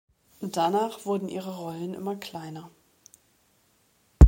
[0.41, 2.71] Danach wurden ihre Rollen immer kleiner.